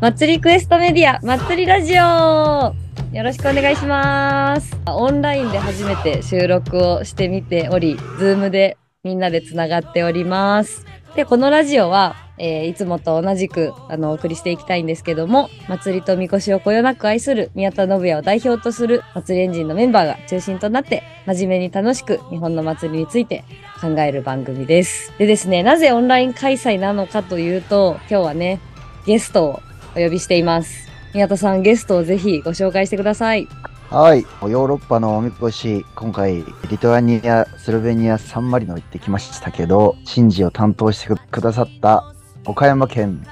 [0.00, 2.72] 祭りクエストメディア、祭りラジオよ
[3.12, 4.76] ろしくお願いします。
[4.86, 10.86] オンラインで初めて収録をしてみており、ズームでみんなでつながっております。
[11.16, 23.42] で、このラジオは、えーいつもと同じくあのお送りしていきたいんですけども、祭りとみこしをこよなく愛する宮田信也を代表とする祭りエンジンのメンバーが中心となって、真面目に楽しく日本の祭りについて
[23.80, 25.12] 考える番組です。
[25.18, 28.60] でですね、なぜオンライン開催なのかというと、今日はね、
[29.04, 29.62] ゲストを
[29.96, 30.88] お呼びしています。
[31.14, 33.48] 宮田さん、ゲストをぜひご紹介してください。
[33.90, 34.20] はい。
[34.42, 42.04] ヨーロッパのおみこし、今回、リトアニア、スロベニア、サンマリノ行ってきましたけど、神事を担当してくださった、
[42.44, 43.24] 岡山県、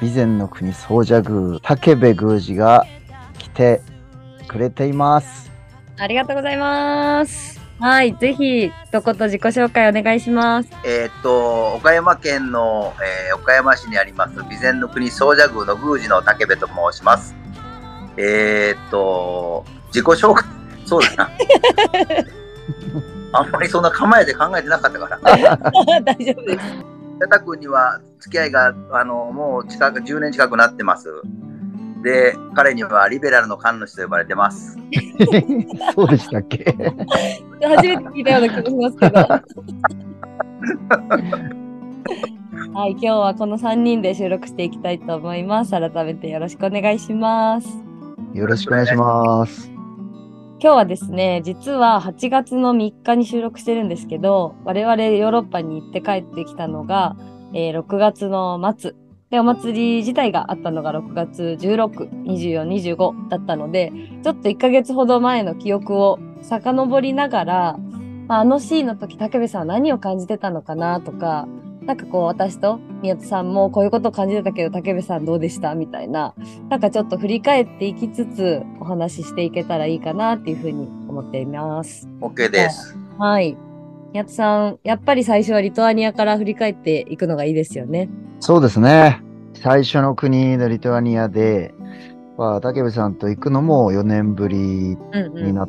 [0.00, 2.84] 備前の国総社宮、武部宮司が
[3.38, 3.80] 来て
[4.46, 5.50] くれています。
[5.96, 7.63] ありがとうございます。
[7.80, 10.70] はい、ぜひ、一言自己紹介お願いします。
[10.84, 17.34] えーっと、岡山県の、えー岡山市にあります、備前の国総社宮の宮司の武部と申します。
[18.16, 20.44] えーっと、自己紹介、
[20.86, 21.30] そうだな。
[23.38, 25.18] あんまりそんな構えて考えてなかったから。
[26.02, 26.58] 大丈夫です。
[27.44, 31.08] 君には付き合いが、あの、もう近く、10年近くなってます。
[32.04, 34.78] で、彼にはリベラルの神主と呼ばれてます。
[35.96, 36.64] そうでしたっけ？
[36.64, 39.20] 初めて聞いたような気がしますけど。
[42.74, 45.70] はい、今日はこの3人で収録していきたいと思います。
[45.72, 47.68] 改めてよろしくお願いします。
[48.34, 49.70] よろしくお願いします。
[50.60, 57.16] 今日はですね、実は8月の3日に収録してるんですけど、我々ヨーロッパに行って帰ってきたのが、
[57.54, 58.94] えー6月の末。
[59.34, 67.76] で、お祭り自体があったのが6月16、24、25だったので、ちょっと1ヶ月ほど前の記憶を遡りながら、
[68.28, 71.48] まあ、あのシーンの時、武部さんは何を感じてたのかなとか、
[71.84, 76.32] なんかこう私と宮田さんもこういうことを感じてたけど、武部さんどうでしたみたいな、
[76.68, 82.08] なんかちょっと振り返っていきつつお話ししていけたらいいかなっていうふうに思っています。
[82.20, 82.96] OK です。
[83.18, 83.56] はい。
[84.12, 88.08] 宮田さん、やっぱり最初はリトアニアから振り返っていくのがいいですよね。
[88.38, 89.23] そうですね。
[89.54, 91.74] 最初の国のリトアニアで、
[92.36, 95.44] まあ、武部さんと行くのも4年ぶりうんうん。
[95.46, 95.68] になっ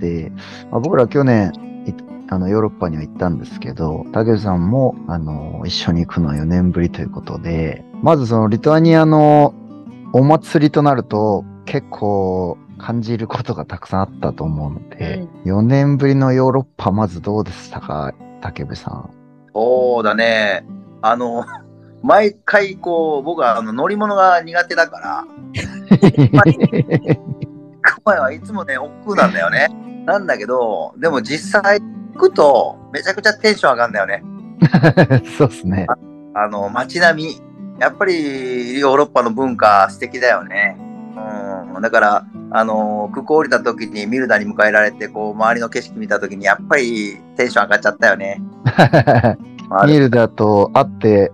[0.00, 0.32] て、
[0.70, 1.52] まあ、僕ら去年
[1.86, 1.92] い
[2.28, 9.54] あのヨーロッパには行ったんですけど、竹内さんもあの一緒に行くのは4年ぶりということで、まずそのリトアニアの
[10.12, 19.10] お祭りとなると結構感じることがたくさんあったと思うので、4年ぶりのヨーロッパまずどうでしたか、竹部さん？
[19.54, 20.66] そうだね。
[21.02, 21.44] あの、
[22.02, 25.24] 毎回こう、僕はあの乗り物が苦手だから、
[28.04, 29.68] 前はいつもね、億劫なんだよね。
[30.06, 34.22] なんだけど、でも実際行くと、めちゃくちゃテンション上がるんだよね。
[35.36, 35.86] そうですね。
[36.34, 37.40] あの、街並み。
[37.78, 40.78] やっぱりヨーロッパの文化素敵だよね。
[41.74, 41.82] うん。
[41.82, 48.40] だから、あの、空港降りた時にミルダに迎えられて、こう、周りの景色見た時に、やっぱりテンション上がっちゃったよね。
[49.84, 51.32] ミールだと会って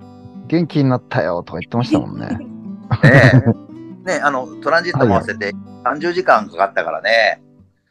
[0.52, 2.28] 元気になったよとか言ってましたもんね。
[3.02, 7.40] ねねあの、トランジットも合わせて30時間かかったからね。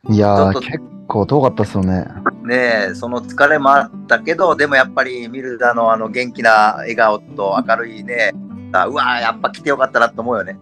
[0.09, 2.05] いや結構遠かったっすよね。
[2.43, 8.31] ねその疲れもあったけど、でもやっぱりミルダのあの元気な笑顔と明るいね、
[8.73, 10.59] あうわーやっぱ来てよかったなと思うよね。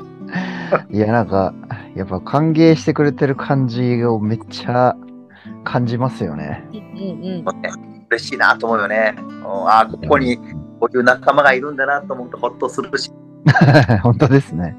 [0.90, 1.52] いや、なんか、
[1.94, 4.96] やっぱ歓迎してくれてる感じをめっちゃ
[5.62, 6.64] 感じますよね。
[6.72, 6.82] うんう
[7.42, 7.44] ん。
[8.08, 9.14] 嬉しいなと思うよね。
[9.18, 10.38] うん、ああ、ここに
[10.82, 13.12] こういう仲間がいるんだなと思うとほっとするし。
[14.02, 14.76] 本当ですね。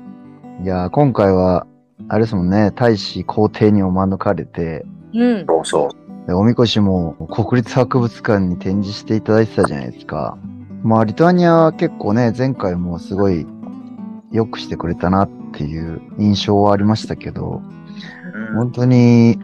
[0.61, 1.65] いやー、今回は、
[2.09, 5.45] あれですもんね、大使皇帝にも招かれて、うん。
[5.45, 5.89] そうそ
[6.25, 6.27] う。
[6.27, 10.37] でおみこしも国立博物館に展示していただいてたじゃないですか。
[10.83, 13.47] まあ、リトアニアは結構ね、前回もすごい
[14.33, 17.61] 良くしてくれたなっていう印象はありましたけど、
[18.51, 19.39] うん本当に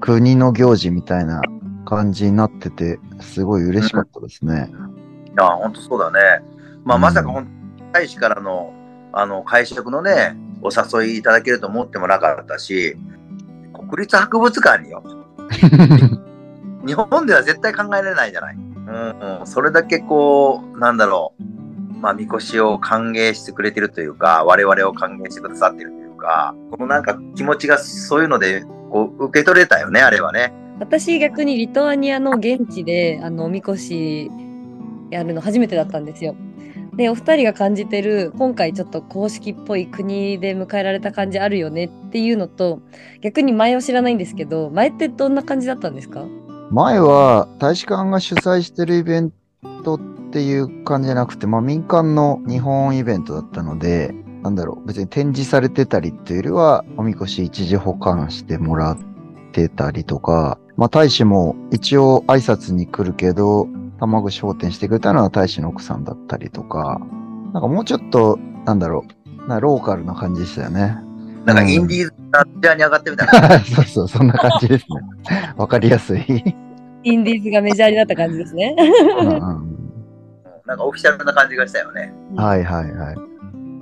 [0.00, 1.42] 国の行事みたいな
[1.84, 4.70] 感じになってて、すごい嬉しかったですね。
[4.70, 4.72] い
[5.36, 6.44] や、本当そうだね。
[6.84, 7.46] まあ、うんまさか本
[7.78, 8.72] 当大使からの、
[9.12, 12.96] あの、会食のね、お誘いいただけると思ってもなかったし、
[13.72, 15.02] 国立博物館によ。
[16.86, 18.56] 日本では絶対考えられないじゃない。
[18.56, 21.42] うん、うん、それだけこう、なんだろう。
[22.00, 30.52] まあ、みこしを歓迎してくれてるというか、我々を歓迎してくださってるというか、このなんか気持ちがそういうので、こう、受け取れたよね、あれはね。
[30.78, 34.30] 私逆にリトアニアの現地であのおみこし
[35.10, 36.34] やるの初めてだったんですよ。
[36.96, 42.80] でお二人が感じてる今回ちょっと公式っぽい国で迎えられた感じあるよねっていうのと
[43.22, 46.26] 逆に前を知らないんですけど前ってどんな感じだったんですか？
[46.70, 49.32] 前は大使館が主催してるイベン
[49.82, 50.00] トっ
[50.32, 58.98] ていう感じじゃなくて、まあ民間の日本イベントだったので、なんだろう、別に展示されてたりっていうよりは、おみこし一時保管してもらっ
[59.50, 63.66] てたりとか、まあ大使も一応挨拶に来るけど、
[64.00, 67.00] 玉串奉天してくれたのは大使の奥さんだったりとか、
[67.52, 69.04] なんかもうちょっと、なんだろ
[69.46, 70.96] う、なローカルな感じでしたよね。
[71.44, 73.60] なんかインディーズがメジャーに上がってみたいな。
[73.64, 74.86] そうそう、そんな感じです
[75.28, 75.52] ね。
[75.56, 76.44] わかりやすい。
[77.02, 78.74] インディーズがメジャーになった感じですね。
[78.78, 79.32] うんう
[79.66, 79.70] ん
[80.66, 82.14] なんかオフィシャルな感じがしたよね。
[82.36, 83.16] はいはいはい。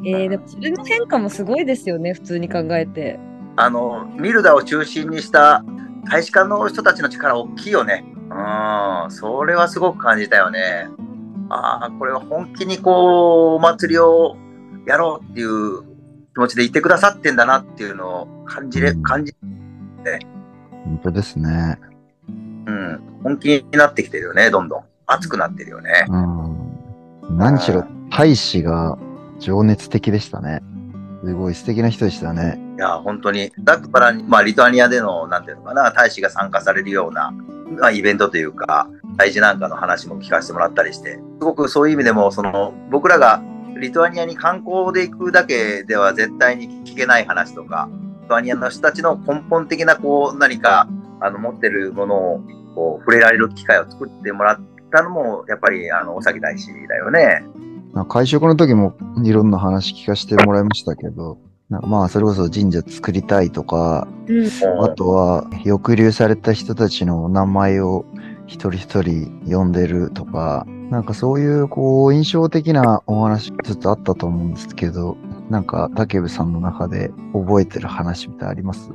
[0.07, 3.21] えー、でもそれの変化もすごいですよね、普通に考えて。
[3.57, 5.63] あの、ミルダを中心にした
[6.11, 8.07] 大使館の人たちの力大きいよね。
[8.39, 10.89] うん、それはすごく感じたよね。
[11.51, 14.37] ああ、これは本気にこう、お祭りを
[14.87, 15.83] やろうっていう
[16.35, 19.35] 気持ちでいてくださってんだなっていうのを感じれ、うん感じ、
[20.85, 21.79] 本当ですね。
[22.67, 24.85] うん、本気になってきてるよね、どんどん。
[25.07, 26.07] 熱くなってるよね。
[26.09, 27.39] うん。
[27.39, 28.99] 何しろ、大使が
[29.41, 30.63] 情熱的でしたね。
[31.25, 32.61] すごい素敵な人でしたね。
[32.77, 33.51] いや、本当に。
[33.59, 37.33] だから、まあ、リトアニアでの、なんていうのかな、大使が参加されるような、
[37.79, 43.43] まあ、イベントというか、大使なんかの話も聞かせてもらったりして、すごくそういう意味でも、その、僕らが
[43.79, 47.89] リトアニアに観光で行くだけでは絶対に聞けない話とか、
[48.23, 50.89] リトアニアの人たちの根本的な、こう、何か、
[51.21, 52.41] あの、持ってるものを、
[52.75, 54.61] こう、触れられる機会を作ってもらっ
[54.91, 57.45] たのも、やっぱり、あの、大崎大使だよね。
[58.09, 58.95] 会食の時も
[59.25, 61.39] いろんな話聞かせてもらいましたけど、
[61.71, 64.47] まあそれこそ神社作りたいとか、うん。
[64.83, 68.05] あとは抑留された人たちの名前を
[68.47, 75.19] 一人一人呼んでるとか、なんかそういうこう印象的なお話ずっとあったと思うんですけど、
[75.51, 78.89] なんか竹部さんの中で覚えてる話みたいあります？
[78.89, 78.93] い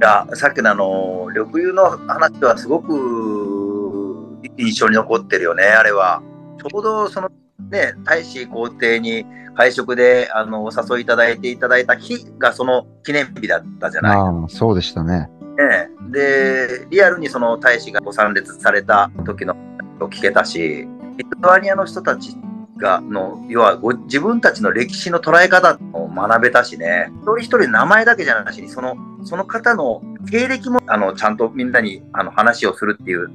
[0.00, 6.22] や、さっきのあの、緑湯の話はすごく印象に残ってるよね、あれは。
[6.58, 7.30] ちょうどその
[7.70, 14.16] ね、大使皇帝に会食であのお誘いいただいていただいた日がその記念日だったじゃない。
[14.16, 15.28] ああ、そうでしたね。
[15.56, 19.54] ね、で、リアルにその大使がご参列された時の
[20.00, 22.36] を聞けたし、リトアニアの人たち
[22.78, 30.00] がの、要はご自分たちの歴史の捉え方を学べたしね、一人一人名前だけじゃなしに、その、その方の
[30.30, 33.28] 経歴も、あの、ちゃんとみんなにあの話をするっていう、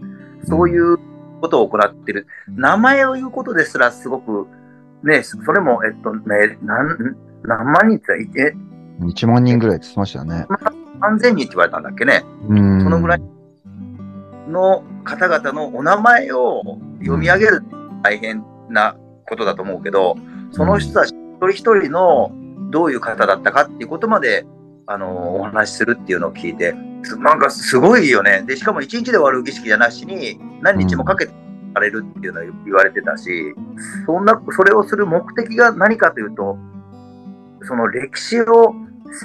[0.47, 0.97] そういう
[1.43, 2.25] ことを行ってる。
[2.47, 4.47] 名前を言うことですらすごく、
[5.03, 8.55] ね、それも、えっとね、なん何万人って言って、
[9.01, 10.45] 1万人ぐらいって言ってましたよね。
[11.01, 12.23] 3000人って言われたんだっけね。
[12.47, 12.81] うん。
[12.81, 13.21] そのぐらい
[14.47, 16.61] の方々のお名前を
[16.99, 17.61] 読み上げる
[18.01, 18.95] 大変な
[19.27, 20.15] ことだと思うけど、
[20.51, 22.31] その人たち一人一人の
[22.71, 24.45] どういう方だったかっていうことまで、
[24.85, 26.77] あの、お話しするっていうのを聞いて、す
[27.17, 28.43] なんかすごいよね。
[28.45, 31.33] で、しかも一日で終わる儀式じゃなしに、何日もかけて
[31.73, 33.53] されるっていうのは言われてたし、
[34.05, 36.57] そんな、それをする目的が何かというと、
[37.63, 38.73] その歴史を、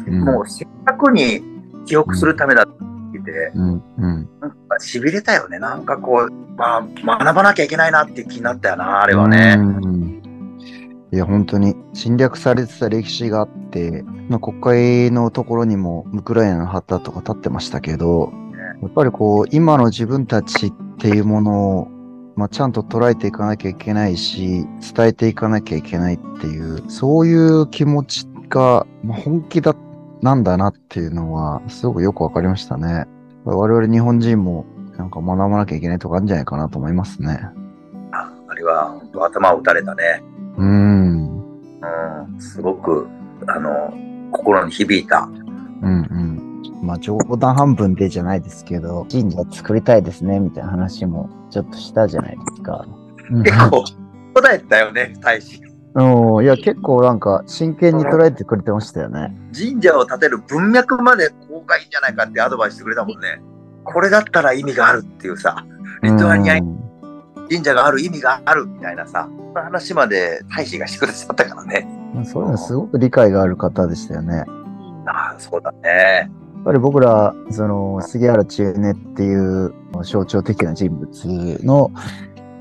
[0.06, 1.42] うんもう正確に
[1.86, 2.72] 記憶するためだって
[3.14, 4.28] 言ってて、うん、うん。
[4.38, 5.58] なんか痺れたよね。
[5.58, 9.56] なんかこう、まあ、学ばなきゃいけないなって気になったよな、あれはね。
[9.58, 10.19] うん
[11.10, 18.31] いや、本当に侵略されてた歴史があって、まあ、国会のところにもウクライナの旗とか立ってましたけど、
[18.82, 21.88] やっぱりこう、今の自分たちっていうものを、
[22.37, 29.74] まあ、ちゃんと捉えていかなきゃいけないし、伝えていかなきゃいけないっていう、そういう気持ちが、まあ、本気だ、
[30.20, 33.06] なんだなっていうのは、すごくよくわかりましたね。
[33.44, 34.67] 我々日本人も、
[34.98, 37.41] なんか学ばなきゃいけないとこあるんじゃないかなと思いますね。
[38.12, 40.22] ああれは本当頭を打たれたね。
[40.58, 40.97] うーん。
[42.38, 43.06] うん、すごく、
[43.46, 43.92] あの、
[44.30, 45.28] 心に響いた。
[45.82, 46.62] うんうん。
[46.82, 52.86] まあ、冗談半分でじゃないですけど、神社作りたいですね、みたいな話もちょっとしたじゃないですか。
[53.44, 53.84] 結構、
[54.34, 55.60] 答えたよね、大使。
[55.94, 59.34] うん、いや、結構なんか真剣に捉えてくれてましたよね。
[59.52, 63.40] 神社を建てる文脈までここがいいんじゃないかってアドバイスしてくれたもんね。
[63.84, 65.64] これだったら意味があるっていうさ、
[66.02, 66.87] リトアニアにうん
[67.50, 71.88] 神社がある意味があるみたいなさ、その話まで大使がしてくださったからね。
[72.24, 74.36] そういうのすごく理解がある方でしたよね。
[74.36, 74.44] や
[75.06, 76.31] ああ、そうだね。
[76.58, 81.08] っぱり僕ら、その、杉原千恵っていう象徴的な人物
[81.64, 81.90] の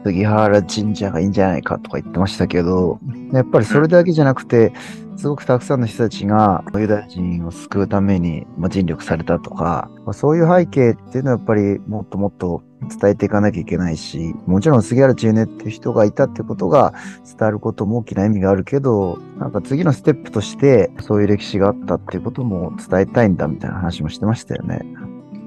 [0.03, 2.99] 杉原神社がいいんじゃないかとか言ってましたけど、
[3.33, 4.73] やっぱりそれだけじゃなくて、
[5.17, 12.61] すごくたくさんの人たちがユダヤ人を救うために尽力されたとか、そういう背景っていうのはやっぱりもっともっと
[13.01, 16.93] 伝えていかなきゃいけないし、もちろん杉原千恵っていう人がいたってことが
[17.25, 24.85] 伝わることも大きな意味があるけど、なんか次のステップとしてそういう歴史があったっていうことも伝えたいんだみたいな話もしてましたよね。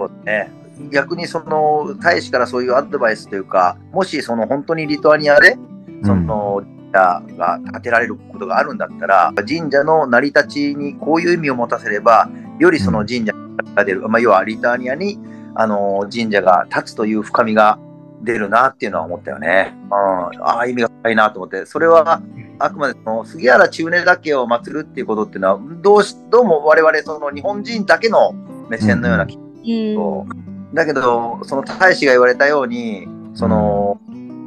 [0.08, 0.50] そうね。
[0.90, 5.58] 逆にその大使からそういうアドバイスというか、もしその本当にリトアニアで
[6.04, 12.28] その、神社が建てられることがあるんだったら、神社の成り立ちにこういう意味を持たせれば、
[12.58, 13.32] よりその神社
[13.74, 15.18] が出る、まあ、要はリターニアに
[15.54, 17.78] あの神社が立つという深みが
[18.22, 19.74] 出るなっていうのは思ったよね。
[19.90, 22.20] うん、ああ、意味が深いなと思って、それは
[22.58, 28.32] あくまでその杉原中根だけを祀るっていうことっていうのは、どうしどうも我々その日本人だけの
[28.68, 30.74] 目線のような気がうん。
[30.74, 34.00] だけど、その大使が言われたように、その、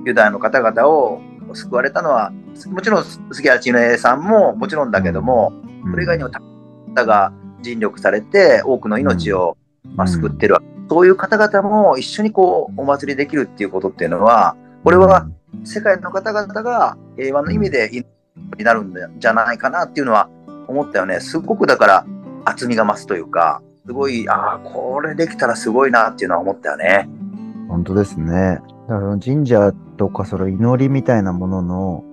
[0.05, 1.21] ユダヤの方々を
[1.53, 2.31] 救われたのは、
[2.67, 5.53] もちろん杉原千恵さんももちろんだけども、
[5.89, 9.57] それ以外にもたくさんの方が尽力されて、多くの命を、
[9.95, 15.27] まあ、救ってるわけ、そういう方々も一緒にこう、お祭りできるっていうことっていうのは、これは
[15.63, 20.29] 世界の方々が平和の意味でになるんじゃないかなっていうのは
[20.67, 21.19] 思ったよね。
[21.19, 22.05] すごくだから
[22.45, 27.09] 厚みが増すというか、すごい、ああ、これできたらすごいなっていうのは思ったよね。
[27.67, 28.59] 本当ですね。
[28.87, 32.03] だから神社とかその祈りみたいなものの、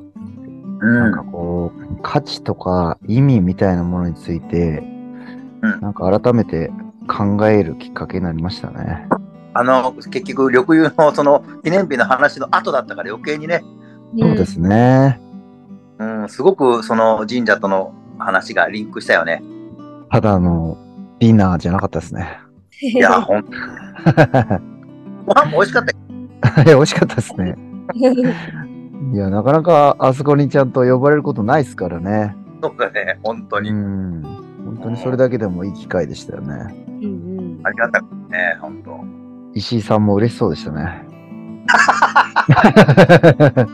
[0.81, 4.83] うんなんかこう、価値とか意味みたいなものについて、
[5.63, 6.73] うんなんか改めて
[7.07, 9.07] 考えるきっかけになりましたね。
[9.53, 13.63] あの、結局、緑遊のその記念日の話の後だったから余計にね、
[14.19, 15.21] そうですね。
[15.99, 19.43] うん、すごくその神社との話がリンクしたよね。
[20.11, 20.77] ただの
[21.21, 22.41] ディナーじゃなかったですね。
[22.81, 23.51] いや、 ほんと。
[25.27, 25.99] ご飯も美味しかったよ。
[26.65, 27.55] いや美味しかったですね。
[29.13, 32.35] いや、なかなかあそこにちゃんと呼ばれることないですからね。
[32.63, 33.69] そうだね、本当に。
[33.71, 34.23] うん。
[34.65, 36.75] 本当にそれだけでもいい機会でしたよね。
[37.03, 38.99] うんうんありがたくね、本当。
[39.55, 41.05] 石井さんも嬉しそうでしたね。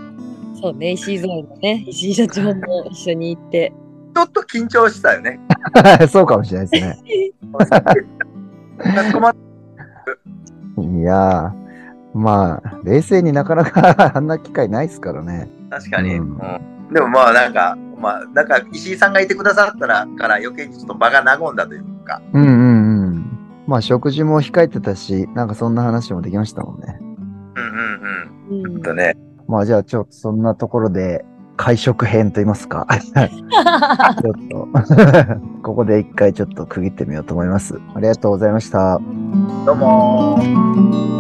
[0.60, 3.72] そうね、石井ゾーンのね、石井社長も一緒に行って。
[4.16, 5.38] ちょっと緊張したよね。
[6.08, 6.98] そうかもしれないですね。
[10.78, 15.50] いやー、まあ、冷静になかなか あんな機会ないですからね。
[15.68, 16.38] 確かに、ううんん
[16.94, 23.24] でもまあなんか、まあなんか石井さんがいてくださったらから余計にちょっと場が和んだというか、うんうんうん。
[23.66, 26.98] まあ、食事も控えてたし、なんかそんな話もできましたもんね。
[27.00, 27.60] う
[28.54, 28.76] んうんうん。
[28.76, 29.14] うんとね。
[29.46, 32.86] まあ、じゃあちょっとそんなところで、会食編と言いますか。
[33.00, 34.68] ちょっと、
[35.62, 37.80] ここで一回ちょっと区切ってみようと思います。
[37.94, 39.00] ありがとうございました。
[39.64, 41.15] どうもー。